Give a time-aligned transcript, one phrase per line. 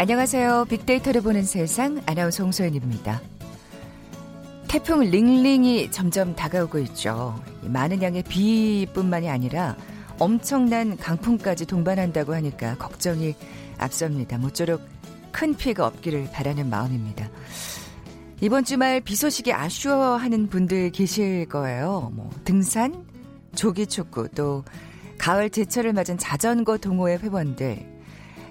[0.00, 0.66] 안녕하세요.
[0.66, 3.20] 빅데이터를 보는 세상 아나운서 홍소연입니다.
[4.68, 7.42] 태풍 링링이 점점 다가오고 있죠.
[7.62, 9.76] 많은 양의 비뿐만이 아니라
[10.20, 13.34] 엄청난 강풍까지 동반한다고 하니까 걱정이
[13.76, 14.38] 앞섭니다.
[14.38, 14.82] 모쪼록
[15.32, 17.28] 큰 피해가 없기를 바라는 마음입니다.
[18.40, 22.12] 이번 주말 비 소식에 아쉬워하는 분들 계실 거예요.
[22.14, 23.04] 뭐 등산,
[23.56, 24.62] 조기 축구, 또
[25.18, 27.87] 가을 제철을 맞은 자전거 동호회 회원들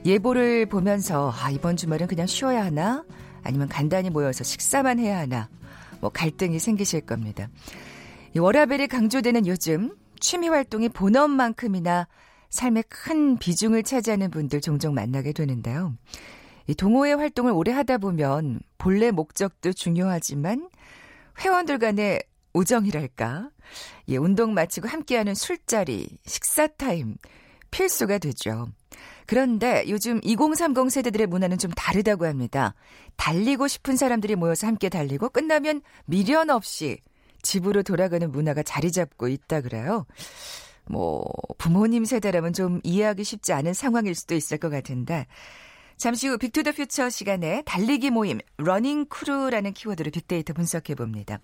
[0.07, 3.03] 예보를 보면서 아 이번 주말은 그냥 쉬어야 하나
[3.43, 5.49] 아니면 간단히 모여서 식사만 해야 하나
[5.99, 7.49] 뭐 갈등이 생기실 겁니다.
[8.33, 12.07] 이 워라벨이 강조되는 요즘 취미 활동이 본업만큼이나
[12.49, 15.93] 삶의 큰 비중을 차지하는 분들 종종 만나게 되는데요.
[16.67, 20.69] 이 동호회 활동을 오래 하다 보면 본래 목적도 중요하지만
[21.39, 23.49] 회원들 간의 우정이랄까,
[24.07, 27.15] 예, 운동 마치고 함께하는 술자리, 식사 타임
[27.71, 28.69] 필수가 되죠.
[29.27, 32.73] 그런데 요즘 2030 세대들의 문화는 좀 다르다고 합니다.
[33.17, 36.99] 달리고 싶은 사람들이 모여서 함께 달리고 끝나면 미련 없이
[37.43, 40.05] 집으로 돌아가는 문화가 자리 잡고 있다 그래요.
[40.85, 41.25] 뭐
[41.57, 45.27] 부모님 세대라면 좀 이해하기 쉽지 않은 상황일 수도 있을 것 같은데
[45.97, 51.39] 잠시 후 Big to the Future 시간에 달리기 모임 running crew라는 키워드로 빅데이터 분석해 봅니다.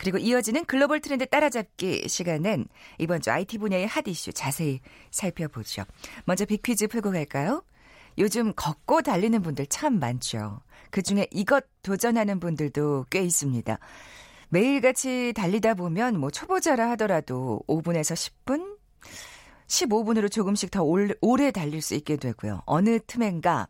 [0.00, 2.66] 그리고 이어지는 글로벌 트렌드 따라잡기 시간은
[2.98, 5.84] 이번 주 IT 분야의 핫 이슈 자세히 살펴보죠.
[6.24, 7.62] 먼저 빅퀴즈 풀고 갈까요?
[8.16, 10.62] 요즘 걷고 달리는 분들 참 많죠.
[10.90, 13.78] 그 중에 이것 도전하는 분들도 꽤 있습니다.
[14.48, 18.78] 매일같이 달리다 보면 뭐 초보자라 하더라도 5분에서 10분,
[19.66, 22.62] 15분으로 조금씩 더 오래 달릴 수 있게 되고요.
[22.64, 23.68] 어느 틈엔가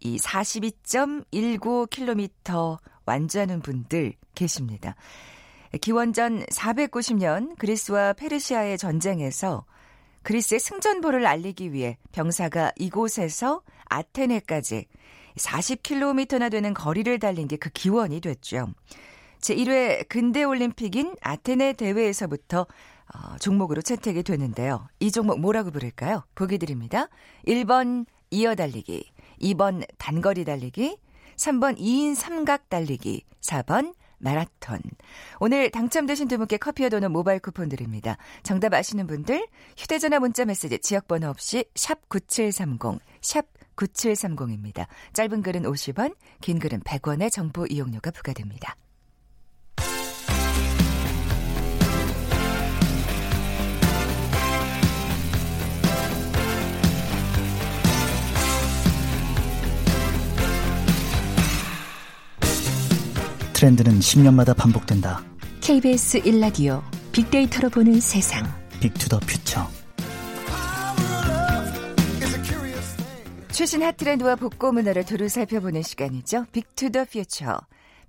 [0.00, 4.96] 이 42.19km 완주하는 분들 계십니다.
[5.80, 9.64] 기원전 490년 그리스와 페르시아의 전쟁에서
[10.22, 14.86] 그리스의 승전보를 알리기 위해 병사가 이곳에서 아테네까지
[15.36, 18.68] 40km나 되는 거리를 달린 게 그 기원이 됐죠.
[19.40, 22.66] 제1회 근대 올림픽인 아테네 대회에서부터
[23.14, 24.88] 어, 종목으로 채택이 되는데요.
[25.00, 26.24] 이 종목 뭐라고 부를까요?
[26.34, 27.08] 보기 드립니다.
[27.46, 29.12] 1번 이어 달리기,
[29.42, 30.96] 2번 단거리 달리기,
[31.36, 34.80] 3번 2인 삼각 달리기, 4번 마라톤.
[35.38, 38.16] 오늘 당첨되신 두 분께 커피와 도넛 모바일 쿠폰 드립니다.
[38.42, 39.46] 정답 아시는 분들
[39.76, 43.46] 휴대전화 문자 메시지 지역번호 없이 샵 9730, 샵
[43.76, 44.86] 9730입니다.
[45.12, 48.76] 짧은 글은 50원, 긴 글은 100원의 정보 이용료가 부과됩니다.
[63.64, 65.24] 트렌드는 10년마다 반복된다.
[65.62, 66.82] KBS 1라디오
[67.12, 68.44] 빅데이터로 보는 세상.
[68.80, 69.66] Big to the Future.
[73.50, 76.44] 최신 hot 트렌드와 복고 문화를 두루 살펴보는 시간이죠.
[76.52, 77.58] Big to the Future.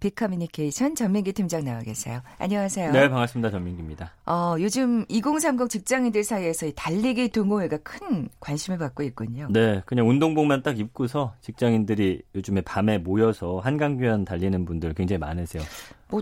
[0.05, 2.21] 빅커뮤니케이션 전민기 팀장 나와 계세요.
[2.37, 2.91] 안녕하세요.
[2.91, 3.49] 네, 반갑습니다.
[3.49, 4.11] 전민기입니다.
[4.27, 9.47] 어, 요즘 2030 직장인들 사이에서 이 달리기 동호회가 큰 관심을 받고 있군요.
[9.49, 15.63] 네, 그냥 운동복만 딱 입고서 직장인들이 요즘에 밤에 모여서 한강변 달리는 분들 굉장히 많으세요.
[16.09, 16.21] 뭐,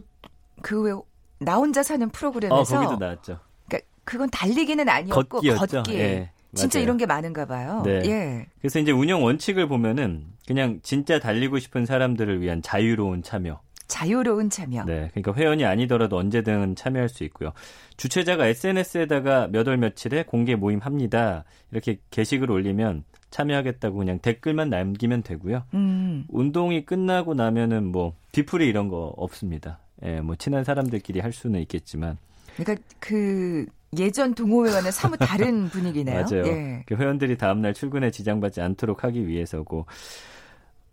[0.61, 0.93] 그 왜,
[1.39, 2.55] 나 혼자 사는 프로그램에서.
[2.55, 3.39] 어, 거기도 나왔죠.
[3.67, 5.83] 그러니까 그건 달리기는 아니었고, 걷기였죠.
[5.83, 5.95] 걷기.
[5.95, 6.31] 예.
[6.55, 6.79] 진짜.
[6.79, 7.81] 이런 게 많은가 봐요.
[7.83, 8.01] 네.
[8.05, 8.45] 예.
[8.61, 13.59] 그래서 이제 운영 원칙을 보면은 그냥 진짜 달리고 싶은 사람들을 위한 자유로운 참여.
[13.87, 14.85] 자유로운 참여.
[14.85, 15.09] 네.
[15.13, 17.51] 그러니까 회원이 아니더라도 언제든 참여할 수 있고요.
[17.97, 21.43] 주최자가 SNS에다가 몇 월 며칠에 공개 모임 합니다.
[21.71, 25.63] 이렇게 게시글 올리면 참여하겠다고 그냥 댓글만 남기면 되고요.
[25.73, 26.25] 음.
[26.29, 29.79] 운동이 끝나고 나면은 뭐 뒤풀이 이런 거 없습니다.
[30.05, 32.17] 예, 뭐 친한 사람들끼리 할 수는 있겠지만
[32.57, 33.65] 그러니까 그
[33.97, 36.25] 예전 동호회와는 사뭇 다른 분위기네요.
[36.29, 36.45] 맞아요.
[36.47, 36.83] 예.
[36.87, 39.85] 그 회원들이 다음날 출근에 지장받지 않도록 하기 위해서고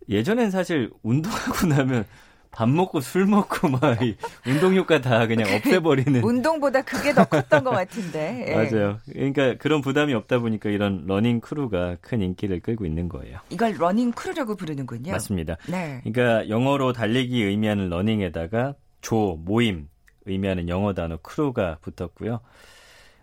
[0.09, 2.05] 예전엔 사실 운동하고 나면
[2.51, 7.63] 밥 먹고 술 먹고 막 이 운동 효과 다 그냥 없애버리는 운동보다 그게 더 컸던
[7.63, 8.45] 것 같은데.
[8.49, 8.55] 예.
[8.55, 8.99] 맞아요.
[9.11, 13.39] 그러니까 그런 부담이 없다 보니까 이런 running crew가 큰 인기를 끌고 있는 거예요.
[13.49, 15.11] 이걸 running crew라고 부르는군요.
[15.11, 15.57] 맞습니다.
[15.69, 16.01] 네.
[16.03, 19.87] 그러니까 영어로 달리기 의미하는 running에다가 조 모임
[20.25, 22.41] 의미하는 영어 단어 crew가 붙었고요.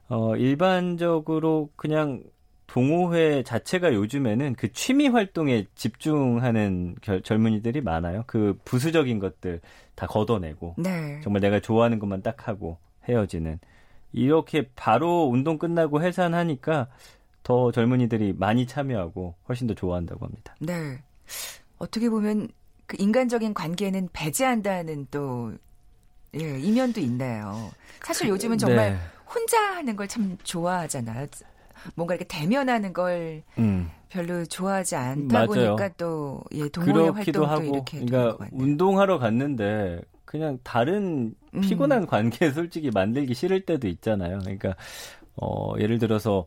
[0.08, 2.22] 어, 일반적으로 그냥
[2.68, 8.24] 동호회 자체가 요즘에는 그 취미 활동에 집중하는 결, 젊은이들이 많아요.
[8.26, 9.60] 그 부수적인 것들
[9.94, 11.20] 다 걷어내고 네.
[11.24, 12.78] 정말 내가 좋아하는 것만 딱 하고
[13.08, 13.58] 헤어지는
[14.12, 16.88] 이렇게 바로 운동 끝나고 해산하니까
[17.42, 20.54] 더 젊은이들이 많이 참여하고 훨씬 더 좋아한다고 합니다.
[20.60, 20.98] 네.
[21.78, 22.48] 어떻게 보면
[22.86, 25.52] 그 인간적인 관계는 배제한다는 또
[26.38, 27.70] 예, 이면도 있네요.
[28.02, 28.98] 사실 요즘은 정말 네.
[29.26, 31.26] 혼자 하는 걸 참 좋아하잖아요.
[31.94, 33.90] 뭔가 이렇게 대면하는 걸 음.
[34.08, 35.46] 별로 좋아하지 않다 맞아요.
[35.76, 41.60] 보니까 또 예, 동호회 활동도 하고, 이렇게 그러니까 운동하러 갔는데 그냥 다른 음.
[41.60, 42.06] 피곤한 음.
[42.06, 44.38] 관계 솔직히 만들기 싫을 때도 있잖아요.
[44.40, 44.74] 그러니까
[45.36, 46.46] 어 예를 들어서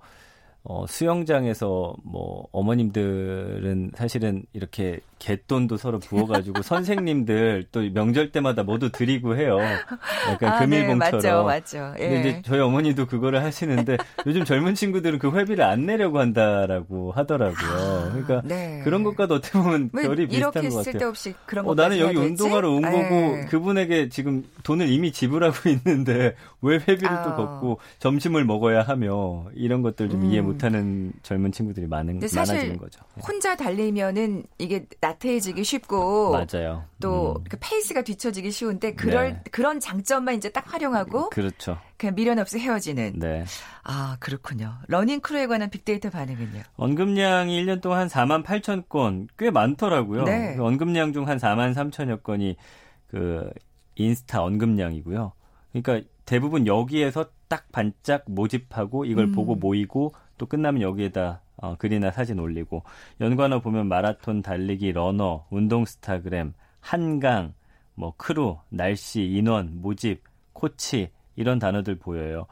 [0.64, 9.36] 어, 수영장에서 뭐 어머님들은 사실은 이렇게 갯돈도 서로 부어가지고 선생님들 또 명절 때마다 모두 드리고
[9.36, 9.58] 해요.
[10.30, 11.22] 약간 아, 금일봉처럼.
[11.22, 11.94] 네, 맞죠, 맞죠.
[12.00, 12.10] 예.
[12.10, 17.72] 근데 이제 저희 어머니도 그거를 하시는데 요즘 젊은 친구들은 그 회비를 안 내려고 한다라고 하더라고요.
[17.72, 18.82] 아, 그러니까 네.
[18.84, 20.70] 그런 것과도 어떻게 보면 별이 비슷한 것 같아요.
[20.70, 23.46] 이렇게 쓸데없이 그런 어, 나는 여기 운동하러 온 거고 네.
[23.50, 27.24] 그분에게 지금 돈을 이미 지불하고 있는데 왜 회비를 아.
[27.24, 30.32] 또 걷고 점심을 먹어야 하며 이런 것들 좀 음.
[30.32, 33.02] 이해 못 못하는 젊은 친구들이 많은 많아지는 거죠.
[33.16, 33.24] 네.
[33.26, 36.84] 혼자 달리면은 이게 나태해지기 쉽고 맞아요.
[37.00, 37.44] 또 음.
[37.50, 39.44] 그 페이스가 뒤처지기 쉬운데 그럴 네.
[39.52, 41.78] 그런 장점만 이제 딱 활용하고 그렇죠.
[41.98, 43.14] 그냥 미련 없이 헤어지는.
[43.20, 43.46] 네.
[43.84, 44.76] 아 그렇군요.
[44.88, 46.62] running crew에 관한 빅데이터 반응은요?
[46.76, 50.24] 언급량이 1년 동안 한 4만 8천 건 꽤 많더라고요.
[50.24, 50.56] 네.
[50.56, 52.56] 그 언급량 중 한 4만 3천여 건이
[53.08, 53.50] 그
[53.96, 55.34] 인스타 언급량이고요.
[55.74, 59.32] 그러니까 대부분 여기에서 딱 반짝 모집하고 이걸 음.
[59.34, 62.84] 보고 모이고 또 끝나면 여기에다 어, 글이나 사진 올리고
[63.20, 67.54] 연관어 보면 마라톤, 달리기, 러너, 운동스타그램, 한강,
[67.96, 70.24] 뭐 크루, 날씨, 인원, 모집,
[70.54, 72.46] 코치 이런 단어들 보여요.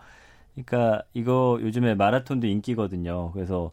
[0.55, 3.31] 그러니까 이거 요즘에 마라톤도 인기거든요.
[3.31, 3.71] 그래서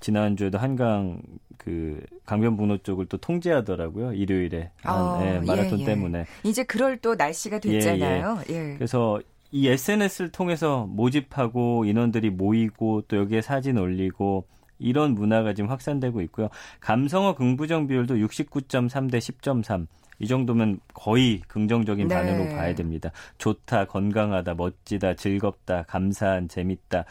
[0.00, 1.20] 지난주에도 한강
[1.58, 4.14] 그 강변북로 쪽을 또 통제하더라고요.
[4.14, 5.84] 일요일에 어, 네, 마라톤 예, 예.
[5.84, 6.24] 때문에.
[6.42, 8.40] 이제 그럴 또 날씨가 됐잖아요.
[8.48, 8.74] 예, 예.
[8.76, 9.20] 그래서
[9.52, 14.46] 이 SNS를 통해서 모집하고 인원들이 모이고 또 여기에 사진 올리고
[14.78, 16.48] 이런 문화가 지금 확산되고 있고요.
[16.80, 19.86] 감성어 긍부정 비율도 69.3 대 10.3.
[20.18, 22.14] 이 정도면 거의 긍정적인 네.
[22.14, 23.10] 반응으로 봐야 됩니다.
[23.38, 27.04] 좋다, 건강하다, 멋지다, 즐겁다, 감사한, 재밌다.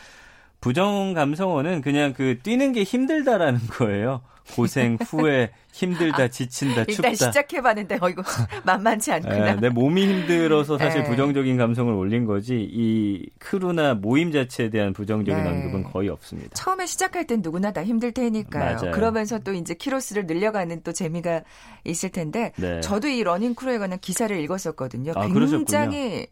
[0.62, 4.22] 부정 감성어는 그냥 그 뛰는 게 힘들다라는 거예요.
[4.56, 7.10] 고생, 후회, 힘들다, 아, 지친다, 춥다.
[7.10, 8.22] 일단 시작해봤는데 어 이거
[8.66, 9.56] 만만치 않구나.
[9.56, 11.10] 네, 내 몸이 힘들어서 사실 네.
[11.10, 15.50] 부정적인 감성을 올린 거지 이 crew나 모임 자체에 대한 부정적인 네.
[15.50, 16.50] 언급은 거의 없습니다.
[16.54, 18.76] 처음에 시작할 땐 누구나 다 힘들 테니까요.
[18.76, 18.92] 맞아요.
[18.92, 21.42] 그러면서 또 이제 키로수를 늘려가는 또 재미가
[21.86, 22.82] 있을 텐데 네.
[22.82, 25.14] 저도 이 running crew에 관한 기사를 읽었었거든요.
[25.16, 26.26] 아, 굉장히 그러셨군요.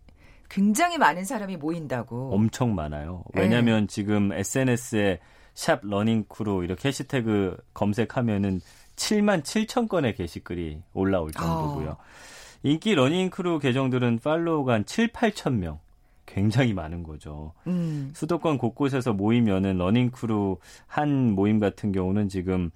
[0.49, 2.33] 굉장히 많은 사람이 모인다고.
[2.33, 3.23] 엄청 많아요.
[3.33, 3.87] 왜냐하면 네.
[3.87, 5.19] 지금 SNS에
[5.53, 8.61] 샵 running crew 이렇게 해시태그 검색하면은
[8.95, 11.89] 7만 7천 건의 게시글이 올라올 정도고요.
[11.91, 11.97] 어.
[12.63, 15.79] 인기 running crew 계정들은 follow가 한 7, 8천 명.
[16.25, 17.53] 굉장히 많은 거죠.
[17.65, 18.11] 음.
[18.13, 22.69] 수도권 곳곳에서 모이면은 running crew 한 모임 같은 경우는 지금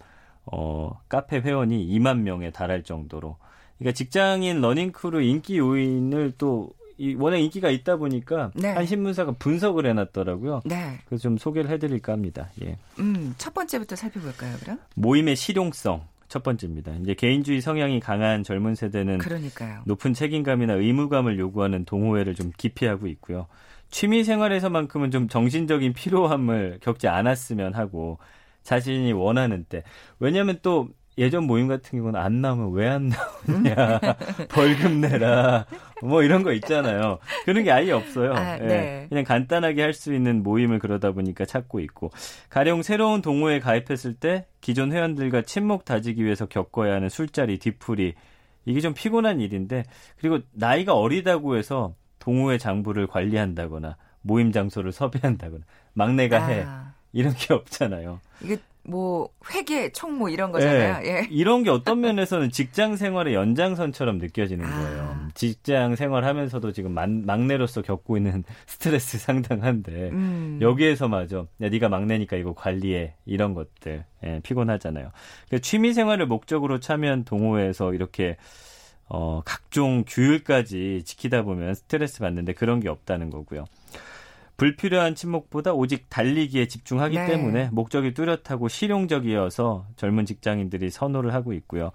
[0.45, 3.37] 어 카페 회원이 2만 명에 달할 정도로
[3.77, 8.69] 그러니까 직장인 running crew 인기 요인을 또 이 워낙 인기가 있다 보니까 네.
[8.69, 10.61] 한 신문사가 분석을 해놨더라고요.
[10.65, 10.99] 네.
[11.05, 12.49] 그래서 좀 소개를 해드릴까 합니다.
[12.63, 12.77] 예.
[12.99, 14.79] 음, 첫 번째부터 살펴볼까요, 그럼?
[14.95, 16.07] 모임의 실용성.
[16.29, 16.93] 첫 번째입니다.
[16.95, 19.83] 이제 개인주의 성향이 강한 젊은 세대는 그러니까요.
[19.85, 23.45] 높은 책임감이나 의무감을 요구하는 동호회를 좀 기피하고 있고요.
[23.91, 28.17] 취미 생활에서만큼은 좀 정신적인 피로함을 겪지 않았으면 하고
[28.63, 29.83] 자신이 원하는 때.
[30.19, 34.00] 왜냐하면 또 예전 모임 같은 경우는 안 나오면 왜 안 나오냐
[34.50, 35.65] 벌금 내라
[36.01, 37.20] 뭐 이런 거 있잖아요.
[37.46, 38.34] 그런 게 아예 없어요.
[38.34, 39.03] 아, 네.
[39.03, 42.12] 예, 그냥 간단하게 할 수 있는 모임을 그러다 보니까 찾고 있고.
[42.50, 48.15] 가령 새로운 동호회에 가입했을 때 기존 회원들과 친목 다지기 위해서 겪어야 하는 술자리 뒤풀이.
[48.65, 49.84] 이게 좀 피곤한 일인데
[50.20, 56.48] 그리고 나이가 어리다고 해서 동호회 장부를 관리한다거나 모임 장소를 섭외한다거나 막내가 아.
[56.48, 56.65] 해.
[57.13, 58.20] 이런 게 없잖아요.
[58.41, 60.99] 이게 뭐 회계, 총무 이런 거잖아요.
[60.99, 61.27] 네, 예.
[61.29, 64.77] 이런 게 어떤 면에서는 직장 생활의 연장선처럼 느껴지는 아.
[64.77, 65.27] 거예요.
[65.35, 70.59] 직장 생활하면서도 지금 막내로서 겪고 있는 스트레스 상당한데 음.
[70.61, 75.11] 여기에서 마저 야 네가 막내니까 이거 관리해 이런 것들 예, 피곤하잖아요.
[75.47, 78.35] 그러니까 취미 생활을 목적으로 참여한 동호회에서 이렇게
[79.07, 83.65] 어, 각종 규율까지 지키다 보면 스트레스 받는데 그런 게 없다는 거고요.
[84.57, 87.25] 불필요한 침묵보다 오직 달리기에 집중하기 네.
[87.27, 91.91] 때문에 목적이 뚜렷하고 실용적이어서 젊은 직장인들이 선호를 하고 있고요.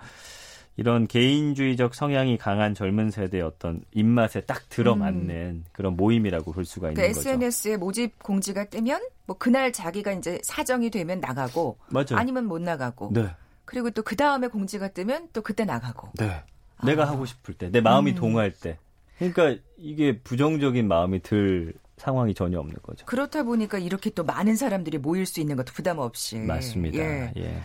[0.76, 5.64] 이런 개인주의적 성향이 강한 젊은 세대의 어떤 입맛에 딱 들어맞는 음.
[5.72, 7.20] 그런 모임이라고 볼 수가 있는 그 거죠.
[7.20, 12.14] SNS에 모집 공지가 뜨면 뭐 그날 자기가 이제 사정이 되면 나가고 맞아요.
[12.14, 13.10] 아니면 못 나가고.
[13.12, 13.28] 네.
[13.64, 16.10] 그리고 또 그 다음에 공지가 뜨면 또 그때 나가고.
[16.16, 16.42] 네.
[16.76, 16.86] 아.
[16.86, 18.16] 내가 하고 싶을 때, 내 마음이 음.
[18.16, 18.78] 동할 때.
[19.18, 23.04] 그러니까 이게 부정적인 마음이 들 상황이 전혀 없는 거죠.
[23.06, 26.38] 그렇다 보니까 이렇게 또 많은 사람들이 모일 수 있는 것도 부담 없이.
[26.38, 26.98] 맞습니다.
[26.98, 27.32] 예.
[27.36, 27.60] 예.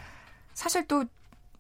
[0.53, 1.03] 사실 또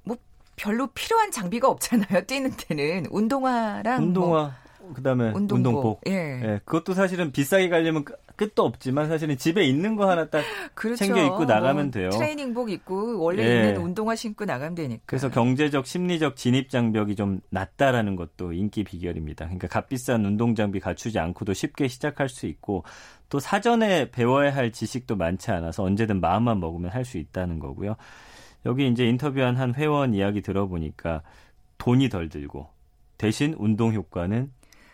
[0.03, 0.17] 뭐
[0.55, 2.25] 별로 필요한 장비가 없잖아요.
[2.27, 4.41] 뛰는 때는 운동화랑 뭐 운동화.
[4.43, 4.51] 뭐
[4.93, 5.55] 그다음에 운동복.
[5.55, 6.01] 운동복.
[6.07, 6.11] 예.
[6.43, 6.61] 예.
[6.65, 8.03] 그것도 사실은 비싸게 가려면
[8.35, 10.97] 끝도 없지만 사실은 집에 있는 거 하나 딱 그렇죠.
[10.97, 12.09] 챙겨 입고 나가면 뭐 돼요.
[12.09, 13.67] 트레이닝복 입고 원래 예.
[13.69, 15.03] 있는 운동화 신고 나가면 되니까.
[15.05, 19.45] 그래서 경제적 심리적 진입 장벽이 좀 낮다라는 것도 인기 비결입니다.
[19.45, 22.83] 그러니까 값비싼 운동 장비 갖추지 않고도 쉽게 시작할 수 있고
[23.29, 27.95] 또 사전에 배워야 할 지식도 많지 않아서 언제든 마음만 먹으면 할 수 있다는 거고요.
[28.65, 31.21] 여기 이제 인터뷰한 한 회원 이야기 들어보니까
[31.77, 32.69] 돈이 덜 들고
[33.17, 34.51] 대신 운동 효과는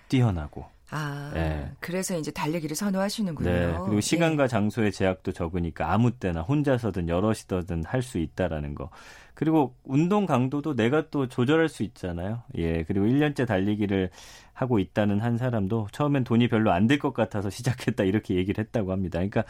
[0.10, 1.72] 뛰어나고 아, 네.
[1.80, 3.48] 그래서 이제 달리기를 선호하시는군요.
[3.48, 3.78] 네.
[3.86, 4.48] 그리고 시간과 네.
[4.48, 8.90] 장소의 제약도 적으니까 아무 때나 혼자서든 여럿이든 할 수 있다라는 거.
[9.36, 12.42] 그리고 운동 강도도 내가 또 조절할 수 있잖아요.
[12.58, 12.84] 예.
[12.86, 14.10] 그리고 1년째 달리기를
[14.54, 18.92] 하고 있다는 한 사람도 처음엔 돈이 별로 안 들 것 같아서 시작했다 이렇게 얘기를 했다고
[18.92, 19.20] 합니다.
[19.20, 19.44] 그러니까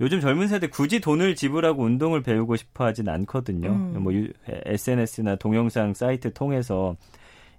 [0.00, 3.68] 요즘 젊은 세대 굳이 돈을 지불하고 운동을 배우고 싶어 하진 않거든요.
[3.68, 4.02] 음.
[4.02, 4.12] 뭐
[4.46, 6.96] SNS나 동영상 사이트 통해서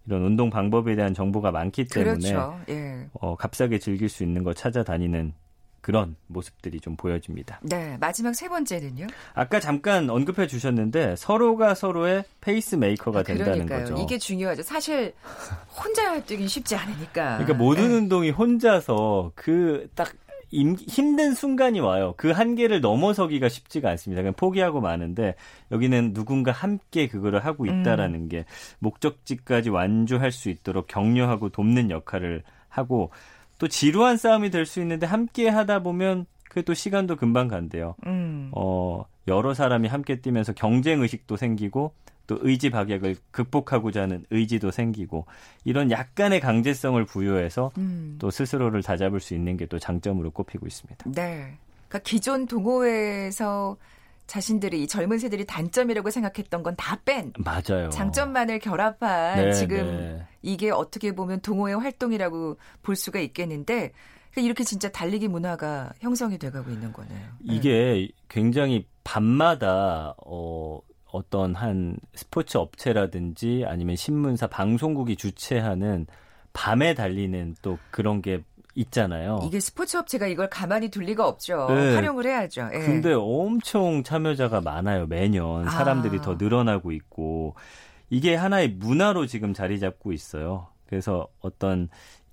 [0.05, 2.59] 이런 운동 방법에 대한 정보가 많기 때문에 그렇죠.
[2.69, 3.07] 예.
[3.13, 5.33] 어, 값싸게 즐길 수 있는 거 찾아다니는
[5.81, 7.59] 그런 모습들이 좀 보여집니다.
[7.63, 9.07] 네, 마지막 세 번째는요?
[9.33, 13.95] 아까 잠깐 언급해 주셨는데 서로가 서로의 페이스 메이커가 아, 된다는 거죠.
[13.97, 14.61] 이게 중요하죠.
[14.63, 15.13] 사실
[15.81, 17.37] 혼자 뛰기 쉽지 않으니까.
[17.37, 17.95] 그러니까 모든 네.
[17.95, 20.11] 운동이 혼자서 그 딱
[20.51, 22.13] 힘든 순간이 와요.
[22.17, 24.21] 그 한계를 넘어서기가 쉽지가 않습니다.
[24.21, 25.35] 그냥 포기하고 마는데
[25.71, 28.29] 여기는 누군가 함께 그거를 하고 있다라는 음.
[28.29, 28.45] 게
[28.79, 33.11] 목적지까지 완주할 수 있도록 격려하고 돕는 역할을 하고
[33.59, 37.95] 또 지루한 싸움이 될 수 있는데 함께 하다 보면 그또 시간도 금방 간대요.
[38.07, 38.49] 음.
[38.53, 41.93] 어, 여러 사람이 함께 뛰면서 경쟁 의식도 생기고
[42.29, 45.25] 또 의지 박약을 극복하고자 하는 의지도 생기고
[45.65, 48.17] 이런 약간의 강제성을 부여해서 음.
[48.19, 51.05] 또 스스로를 다잡을 수 있는 게 또 장점으로 꼽히고 있습니다.
[51.11, 51.57] 네.
[51.87, 53.77] 그러니까 기존 동호회에서
[54.27, 57.33] 자신들이 이 젊은 세들이 단점이라고 생각했던 건 다 뺀.
[57.39, 57.89] 맞아요.
[57.89, 60.23] 장점만을 결합한 네, 지금 네.
[60.43, 63.91] 이게 어떻게 보면 동호회 활동이라고 볼 수가 있겠는데
[64.31, 67.27] 그러니까 이렇게 진짜 달리기 문화가 형성이 돼가고 있는 거네요.
[67.43, 68.07] 이게 네.
[68.27, 70.79] 굉장히 밤마다 어
[71.11, 76.05] 어떤 한 스포츠 업체라든지 아니면 신문사 방송국이 주최하는
[76.53, 78.43] 밤에 달리는 또 그런 게
[78.75, 79.39] 있잖아요.
[79.43, 81.67] 이게 스포츠 업체가 이걸 가만히 둘 리가 없죠.
[81.69, 81.95] 네.
[81.95, 82.69] 활용을 해야죠.
[82.73, 82.79] 예.
[82.79, 85.07] 근데 엄청 참여자가 많아요.
[85.07, 86.21] 매년 사람들이 아.
[86.21, 87.55] 더 늘어나고 있고
[88.09, 90.67] 이게 하나의 문화로 지금 자리 잡고 있어요.
[90.87, 91.89] 그래서 어떤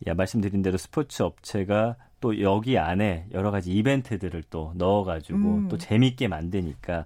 [0.07, 5.69] 야 말씀드린 대로 스포츠 업체가 또 여기 안에 여러 가지 이벤트들을 또 넣어가지고 음.
[5.69, 7.05] 또 재밌게 만드니까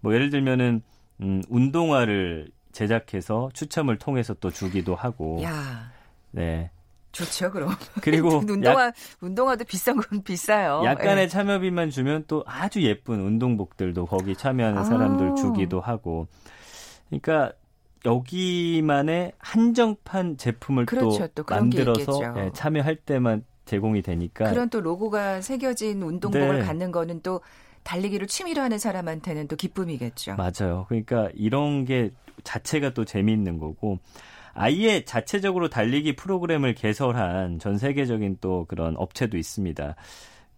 [0.00, 0.82] 뭐 예를 들면은
[1.22, 5.40] 음, 운동화를 제작해서 추첨을 통해서 또 주기도 하고.
[5.42, 5.90] 야.
[6.30, 6.70] 네.
[7.12, 7.74] 좋죠, 그럼.
[8.00, 10.82] 그리고 운동화 약, 운동화도 비싼 건 비싸요.
[10.84, 11.28] 약간의 예.
[11.28, 14.84] 참여비만 주면 또 아주 예쁜 운동복들도 거기 참여하는 아.
[14.84, 16.26] 사람들 주기도 하고.
[17.08, 17.52] 그러니까
[18.04, 25.40] 여기만의 한정판 제품을 그렇죠, 또, 또 만들어서 예, 참여할 때만 제공이 되니까 그런 또 로고가
[25.40, 26.64] 새겨진 운동복을 네.
[26.64, 27.42] 갖는 거는 또
[27.84, 30.36] 달리기를 취미로 하는 사람한테는 또 기쁨이겠죠.
[30.36, 30.86] 맞아요.
[30.88, 32.10] 그러니까 이런 게
[32.44, 33.98] 자체가 또 재미있는 거고
[34.54, 39.96] 아예 자체적으로 달리기 프로그램을 개설한 전 세계적인 또 그런 업체도 있습니다.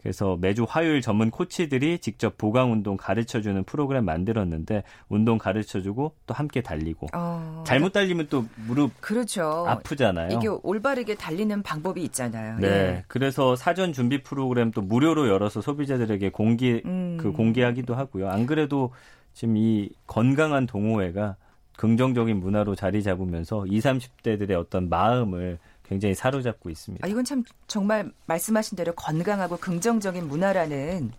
[0.05, 6.13] 그래서 매주 화요일 전문 코치들이 직접 보강 운동 가르쳐 주는 프로그램 만들었는데 운동 가르쳐 주고
[6.27, 7.65] 또 함께 달리고 어...
[7.67, 9.65] 잘못 달리면 또 무릎 그렇죠.
[9.67, 10.37] 아프잖아요.
[10.37, 12.59] 이게 올바르게 달리는 방법이 있잖아요.
[12.59, 12.69] 네.
[12.69, 13.05] 예.
[13.09, 17.17] 그래서 사전 준비 프로그램 또 무료로 열어서 소비자들에게 공개 음...
[17.19, 18.29] 그 공개하기도 하고요.
[18.29, 18.93] 안 그래도
[19.33, 21.37] 지금 이 건강한 동호회가
[21.79, 23.85] 긍정적인 문화로 자리 잡으면서 20,
[24.23, 27.07] 30대들의 어떤 마음을 굉장히 사로잡고 있습니다.
[27.07, 31.13] 아, 이건 참 정말 말씀하신 대로 건강하고 긍정적인 문화라는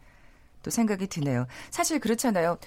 [0.66, 1.46] 또 생각이 드네요.
[1.70, 2.58] 사실 그렇잖아요.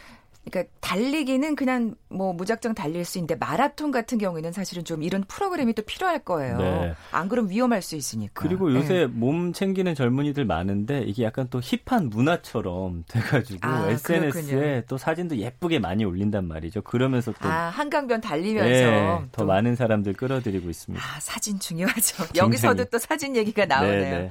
[0.49, 5.75] 그러니까 달리기는 그냥 뭐 무작정 달릴 수 있는데 마라톤 같은 경우에는 사실은 좀 이런 프로그램이
[5.75, 6.57] 또 필요할 거예요.
[6.57, 6.95] 네.
[7.11, 8.40] 안 그럼 위험할 수 있으니까.
[8.40, 9.07] 그리고 요새 네.
[9.07, 14.83] 몸 챙기는 젊은이들 많은데 이게 약간 또 힙한 문화처럼 돼가지고 아, SNS에 그렇군요.
[14.88, 16.83] 또 사진도 예쁘게 많이 올린단 말이죠.
[16.83, 21.05] 그러면서 또 아, 한강변 달리면서 네, 더 많은 사람들 끌어들이고 있습니다.
[21.05, 22.25] 아, 사진 중요하죠.
[22.37, 24.31] 여기서도 또 사진 얘기가 나오네요.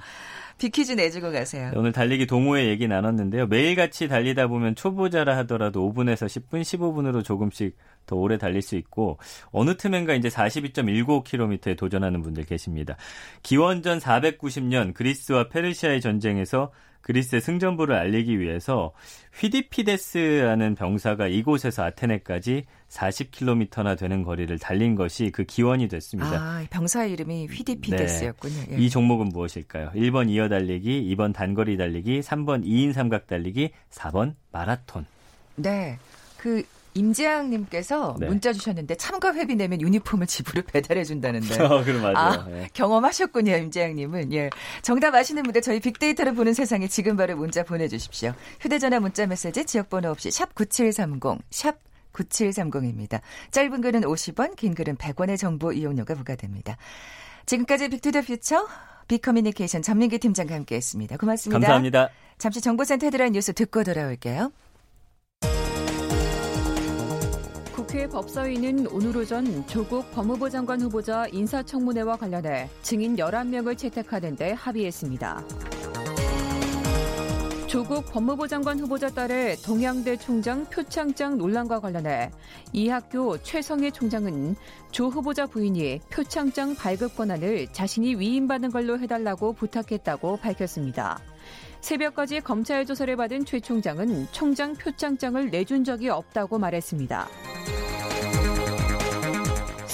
[0.57, 1.71] 비키즈 내주고 가세요.
[1.75, 3.47] 오늘 달리기 동호회 얘기 나눴는데요.
[3.47, 9.19] 매일같이 달리다 보면 초보자라 하더라도 5분에서 10분, 15분으로 조금씩 더 오래 달릴 수 있고
[9.51, 12.95] 어느 틈엔가 이제 42.195km에 도전하는 분들 계십니다.
[13.43, 16.71] 기원전 490년 그리스와 페르시아의 전쟁에서
[17.07, 18.91] 그리스의 승전부를 알리기 위해서
[19.39, 26.31] 휘디피데스라는 병사가 이곳에서 아테네까지 40km나 되는 거리를 달린 것이 그 기원이 됐습니다.
[26.33, 28.55] 아, 병사 이름이 휘디피데스였군요.
[28.67, 28.67] 네.
[28.73, 28.77] 예.
[28.77, 29.91] 이 종목은 무엇일까요?
[29.95, 35.05] 1번 이어 달리기, 2번 단거리 달리기, 3번 2인 삼각 달리기, 4번 마라톤.
[35.55, 35.97] 네.
[36.35, 36.63] 그
[36.97, 38.27] 임재양님께서 네.
[38.27, 41.61] 문자 주셨는데 참가 회비 내면 유니폼을 집으로 배달해 준다는데.
[41.63, 42.15] 어, 그럼 맞아요.
[42.17, 42.69] 아, 네.
[42.73, 44.33] 경험하셨군요, 임재양님은.
[44.33, 44.49] 예.
[44.81, 48.33] 정답 아시는 분들 저희 빅데이터를 보는 세상에 지금 바로 문자 보내주십시오.
[48.59, 51.77] 휴대전화 문자 메시지 지역번호 없이 샵 #9730 샵
[52.13, 53.21] 9730입니다.
[53.51, 56.77] 짧은 글은 50원, 긴 글은 100원의 정보 이용료가 부과됩니다.
[57.45, 58.67] 지금까지 빅투더퓨처
[59.07, 61.17] 빅커뮤니케이션 전민기 팀장과 함께했습니다.
[61.17, 61.59] 고맙습니다.
[61.59, 62.09] 감사합니다.
[62.37, 64.51] 잠시 정보센터 헤드라인 뉴스 듣고 돌아올게요.
[67.87, 75.41] 국회 법사위는 오늘 오전 조국 법무부 장관 후보자 인사청문회와 관련해 증인 11명을 채택하는 데 합의했습니다.
[77.67, 82.29] 조국 법무부 장관 후보자 딸의 동양대 총장 표창장 논란과 관련해
[82.73, 84.57] 이 학교 최성희 총장은
[84.91, 91.21] 조 후보자 부인이 표창장 발급 권한을 자신이 위임받은 걸로 해달라고 부탁했다고 밝혔습니다.
[91.81, 97.27] 새벽까지 검찰 조사를 받은 최 총장은 총장 표창장을 내준 적이 없다고 말했습니다.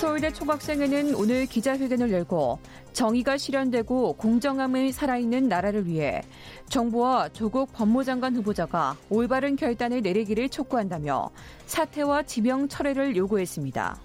[0.03, 2.59] 서울대 총학생회는 오늘 기자회견을 열고
[2.91, 6.21] 정의가 실현되고 공정함이 살아있는 나라를 위해
[6.67, 11.29] 정부와 조국 법무장관 후보자가 올바른 결단을 내리기를 촉구한다며
[11.67, 13.97] 사퇴와 지명 철회를 요구했습니다.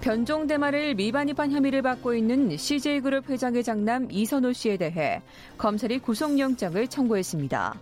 [0.00, 5.20] 변종 대마를 미반입한 혐의를 받고 있는 CJ그룹 회장의 장남 이선호 씨에 대해
[5.58, 7.78] 검찰이 구속영장을 청구했습니다.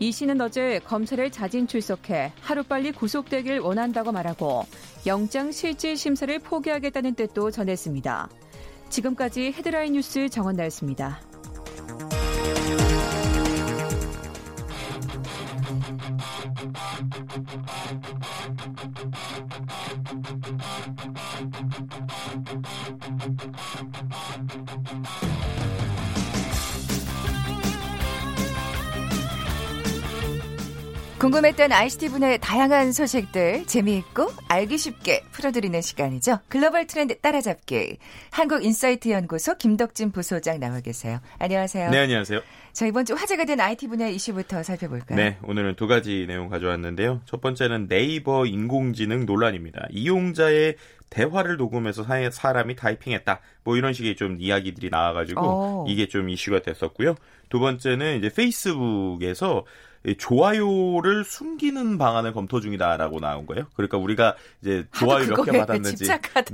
[0.00, 4.64] 이 씨는 어제 검찰에 자진 출석해 하루빨리 구속되길 원한다고 말하고
[5.06, 8.28] 영장 실질 심사를 포기하겠다는 뜻도 전했습니다.
[8.88, 11.31] 지금까지 헤드라인 뉴스 정원나였습니다.
[31.32, 36.40] 궁금했던 ICT 분야의 다양한 소식들 재미있고 알기 쉽게 풀어드리는 시간이죠.
[36.48, 37.96] 글로벌 트렌드 따라잡기.
[38.30, 41.20] 한국인사이트 연구소 김덕진 부소장 나와 계세요.
[41.38, 41.88] 안녕하세요.
[41.88, 42.40] 네, 안녕하세요.
[42.74, 45.16] 자, 이번 주 화제가 된 IT 분야 이슈부터 살펴볼까요?
[45.16, 47.22] 네, 오늘은 두 가지 내용 가져왔는데요.
[47.24, 49.86] 첫 번째는 네이버 인공지능 논란입니다.
[49.90, 50.76] 이용자의
[51.08, 53.40] 대화를 녹음해서 사람이 타이핑했다.
[53.64, 55.44] 뭐 이런 식의 좀 이야기들이 나와가지고 오.
[55.46, 55.84] 어.
[55.88, 57.14] 이게 좀 이슈가 됐었고요.
[57.48, 59.64] 두 번째는 이제 페이스북에서
[60.18, 63.66] 좋아요를 숨기는 방안을 검토 중이다라고 나온 거예요.
[63.74, 66.04] 그러니까 우리가 이제 좋아요 몇 개 받았는지.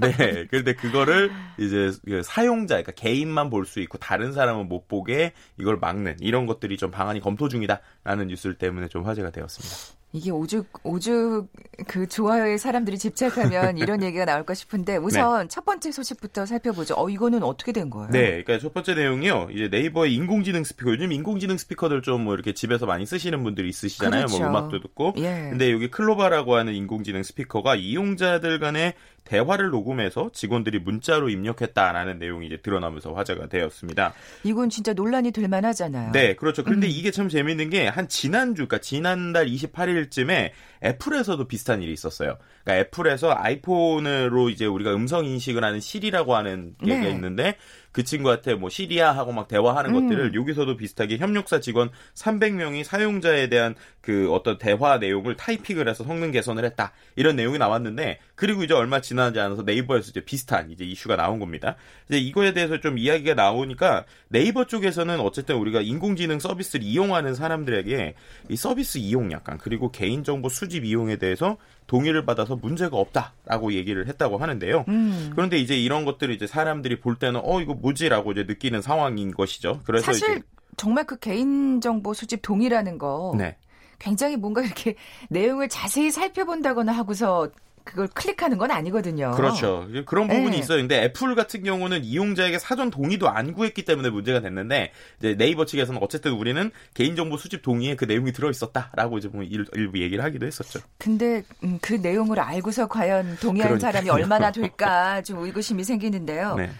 [0.01, 0.47] 네.
[0.51, 5.79] 그런데 그거를 이제 그 사용자, 그러니까 개인만 볼 수 있고 다른 사람은 못 보게 이걸
[5.79, 9.98] 막는 이런 것들이 좀 방안이 검토 중이다라는 뉴스 때문에 좀 화제가 되었습니다.
[10.13, 11.49] 이게 오죽 오죽
[11.87, 15.49] 그 좋아요에 사람들이 집착하면 이런 얘기가 나올까 싶은데 우선 네.
[15.49, 16.95] 첫 번째 소식부터 살펴보죠.
[16.97, 18.11] 어 이거는 어떻게 된 거예요?
[18.11, 19.49] 네, 그러니까 첫 번째 내용이요.
[19.53, 24.23] 이제 네이버의 인공지능 스피커 요즘 인공지능 스피커들 좀 뭐 이렇게 집에서 많이 쓰시는 분들이 있으시잖아요.
[24.23, 24.39] 뭐 그렇죠.
[24.41, 25.15] 뭐 음악도 듣고.
[25.19, 25.49] 예.
[25.51, 28.95] 근데 여기 클로바라고 하는 인공지능 스피커가 이용자들 간의
[29.25, 34.15] 대화를 녹음해서 직원들이 문자로 입력했다라는 내용이 이제 드러나면서 화제가 되었습니다.
[34.43, 36.13] 이건 진짜 논란이 될 만하잖아요.
[36.13, 36.65] 네, 그렇죠.
[36.65, 36.91] 그런데 음.
[36.91, 40.53] 이게 참 재밌는 게 한 지난주, 그러니까 지난달 28일 쯤에
[40.85, 42.39] 애플에서도 비슷한 일이 있었어요.
[42.65, 47.11] 그러니까 애플에서 아이폰으로 이제 우리가 음성 인식을 하는 시리라고 하는 게 네.
[47.11, 47.57] 있는데
[47.99, 50.09] 그 친구한테 뭐 시리아 하고 막 대화하는 음.
[50.09, 56.31] 것들을 여기서도 비슷하게 협력사 직원 300명이 사용자에 대한 그 어떤 대화 내용을 타이핑을 해서 성능
[56.31, 56.93] 개선을 했다.
[57.17, 61.75] 이런 내용이 나왔는데 그리고 이제 얼마 지나지 않아서 네이버에서 이제 비슷한 이제 이슈가 나온 겁니다.
[62.09, 68.15] 이제 이거에 대해서 좀 이야기가 나오니까 네이버 쪽에서는 어쨌든 우리가 인공지능 서비스를 이용하는 사람들에게
[68.49, 71.57] 이 서비스 이용 약간 그리고 개인정보 수집 이용에 대해서
[71.89, 74.85] 동의를 받아서 문제가 없다라고 얘기를 했다고 하는데요.
[74.89, 75.31] 음.
[75.35, 79.81] 그런데 이제 이런 것들을 이제 사람들이 볼 때는 어 이거 뭐지라고 이제 느끼는 상황인 것이죠.
[79.85, 80.43] 그래서 사실 이제
[80.77, 83.57] 정말 그 개인 정보 수집 동의라는 거 네.
[83.99, 84.95] 굉장히 뭔가 이렇게
[85.31, 87.49] 내용을 자세히 살펴본다거나 하고서
[87.89, 89.33] 그걸 클릭하는 건 아니거든요.
[89.33, 89.89] 그렇죠.
[90.05, 90.59] 그런 부분이 네.
[90.59, 90.79] 있어요.
[90.79, 96.01] 근데 애플 같은 경우는 이용자에게 사전 동의도 안 구했기 때문에 문제가 됐는데 이제 네이버 측에서는
[96.03, 100.81] 어쨌든 우리는 개인정보 수집 동의에 그 내용이 들어 있었다라고 이제 뭐 일부 얘기를 하기도 했었죠.
[100.99, 103.79] 근데 음, 그 내용을 알고서 과연 동의한 그러니까요.
[103.79, 106.57] 사람이 얼마나 될까 좀 의구심이 생기는데요.
[106.57, 106.71] 네.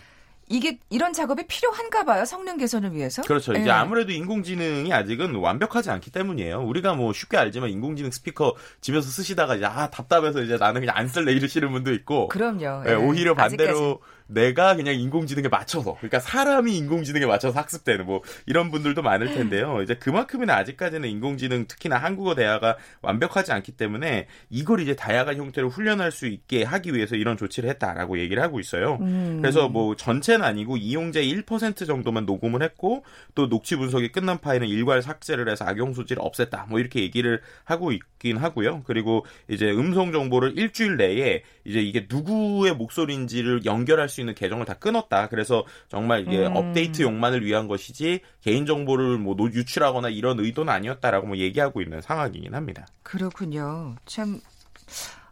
[0.49, 2.25] 이게 이런 작업이 필요한가 봐요.
[2.25, 3.23] 성능 개선을 위해서.
[3.23, 3.53] 그렇죠.
[3.53, 3.71] 이제 네.
[3.71, 6.63] 아무래도 인공지능이 아직은 완벽하지 않기 때문이에요.
[6.63, 11.09] 우리가 뭐 쉽게 알지만 인공지능 스피커 집에서 쓰시다가 이제 아 답답해서 이제 나는 그냥 안
[11.09, 12.29] 쓸래 이러시는 분도 있고.
[12.29, 12.83] 그럼요.
[12.85, 14.18] 네, 오히려 반대로 아직까지.
[14.29, 19.83] 내가 그냥 인공지능에 맞춰서 그러니까 사람이 인공지능에 맞춰서 학습되는 뭐 이런 분들도 많을 텐데요.
[19.83, 26.13] 이제 그만큼이나 아직까지는 인공지능 특히나 한국어 대화가 완벽하지 않기 때문에 이걸 이제 다양한 형태로 훈련할
[26.13, 28.99] 수 있게 하기 위해서 이런 조치를 했다라고 얘기를 하고 있어요.
[29.01, 29.39] 음.
[29.41, 35.03] 그래서 뭐 전체는 아니고 이용자 1% 정도만 녹음을 했고 또 녹취 분석이 끝난 파일은 일괄
[35.03, 36.69] 삭제를 해서 악용 소지를 없앴다.
[36.69, 38.83] 뭐 이렇게 얘기를 하고 있긴 하고요.
[38.85, 44.75] 그리고 이제 음성 정보를 일주일 내에 이제 이게 누구의 목소리인지를 연결할 수 있는 계정을 다
[44.75, 45.29] 끊었다.
[45.29, 46.57] 그래서 정말 이게 음.
[46.57, 52.55] 업데이트 용만을 위한 것이지 개인 정보를 뭐 유출하거나 이런 의도는 아니었다라고 뭐 얘기하고 있는 상황이긴
[52.55, 52.87] 합니다.
[53.03, 53.97] 그렇군요.
[54.07, 54.41] 참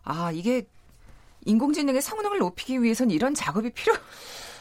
[0.04, 0.66] 아, 이게
[1.46, 3.94] 인공지능의 성능을 높이기 위해선 이런 작업이 필요